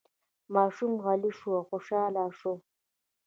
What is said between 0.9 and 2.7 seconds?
غلی شو او خوشحاله شو.